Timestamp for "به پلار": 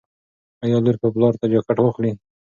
1.01-1.33